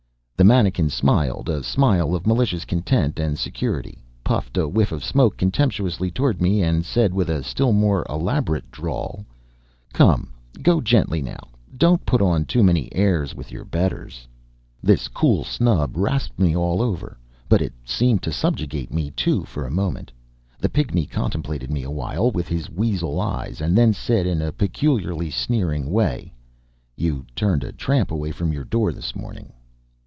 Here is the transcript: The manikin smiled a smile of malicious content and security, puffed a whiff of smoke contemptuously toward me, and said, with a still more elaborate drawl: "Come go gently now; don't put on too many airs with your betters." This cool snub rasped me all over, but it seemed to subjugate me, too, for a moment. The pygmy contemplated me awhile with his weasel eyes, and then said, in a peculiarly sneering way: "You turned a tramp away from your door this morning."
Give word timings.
The 0.35 0.45
manikin 0.47 0.89
smiled 0.89 1.49
a 1.49 1.61
smile 1.61 2.15
of 2.15 2.25
malicious 2.25 2.65
content 2.65 3.19
and 3.19 3.37
security, 3.37 4.03
puffed 4.23 4.57
a 4.57 4.67
whiff 4.67 4.91
of 4.91 5.03
smoke 5.03 5.37
contemptuously 5.37 6.09
toward 6.09 6.41
me, 6.41 6.63
and 6.63 6.83
said, 6.83 7.13
with 7.13 7.29
a 7.29 7.43
still 7.43 7.73
more 7.73 8.03
elaborate 8.09 8.71
drawl: 8.71 9.23
"Come 9.93 10.33
go 10.63 10.81
gently 10.81 11.21
now; 11.21 11.49
don't 11.77 12.07
put 12.07 12.23
on 12.23 12.45
too 12.45 12.63
many 12.63 12.89
airs 12.91 13.35
with 13.35 13.51
your 13.51 13.63
betters." 13.63 14.27
This 14.81 15.07
cool 15.07 15.43
snub 15.43 15.95
rasped 15.95 16.39
me 16.39 16.55
all 16.55 16.81
over, 16.81 17.19
but 17.47 17.61
it 17.61 17.73
seemed 17.85 18.23
to 18.23 18.31
subjugate 18.31 18.91
me, 18.91 19.11
too, 19.11 19.43
for 19.43 19.67
a 19.67 19.69
moment. 19.69 20.11
The 20.57 20.69
pygmy 20.69 21.05
contemplated 21.07 21.69
me 21.69 21.83
awhile 21.83 22.31
with 22.31 22.47
his 22.47 22.67
weasel 22.67 23.19
eyes, 23.21 23.61
and 23.61 23.77
then 23.77 23.93
said, 23.93 24.25
in 24.25 24.41
a 24.41 24.51
peculiarly 24.51 25.29
sneering 25.29 25.91
way: 25.91 26.33
"You 26.95 27.27
turned 27.35 27.63
a 27.63 27.71
tramp 27.71 28.09
away 28.09 28.31
from 28.31 28.51
your 28.51 28.65
door 28.65 28.91
this 28.91 29.15
morning." 29.15 29.53